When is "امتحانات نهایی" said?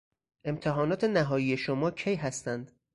0.43-1.57